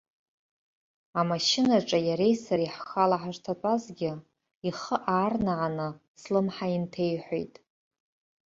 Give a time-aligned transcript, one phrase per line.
[1.19, 4.11] Амашьынаҿы иареи сареи ҳхала ҳашҭатәазгьы,
[4.67, 5.87] ихы аарнааны,
[6.21, 7.53] слымҳа инҭеиҳәеит.